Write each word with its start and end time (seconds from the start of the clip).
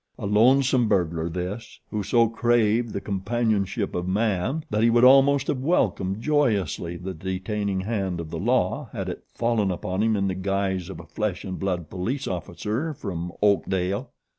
A 0.17 0.25
lonesome 0.25 0.87
burglar, 0.87 1.29
this, 1.29 1.79
who 1.91 2.01
so 2.01 2.27
craved 2.27 2.91
the 2.91 2.99
companionship 3.01 3.93
of 3.93 4.07
man 4.07 4.65
that 4.71 4.81
he 4.81 4.89
would 4.89 5.03
almost 5.03 5.45
have 5.45 5.59
welcomed 5.61 6.19
joyously 6.23 6.97
the 6.97 7.13
detaining 7.13 7.81
hand 7.81 8.19
of 8.19 8.31
the 8.31 8.39
law 8.39 8.89
had 8.93 9.09
it 9.09 9.25
fallen 9.27 9.69
upon 9.69 10.01
him 10.01 10.15
in 10.15 10.27
the 10.27 10.33
guise 10.33 10.89
of 10.89 10.99
a 10.99 11.05
flesh 11.05 11.43
and 11.45 11.59
blood 11.59 11.91
police 11.91 12.27
officer 12.27 12.95
from 12.95 13.31
Oakdale. 13.43 14.09